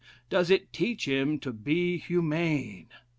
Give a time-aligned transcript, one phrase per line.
[0.31, 2.87] does it teach him to be humane?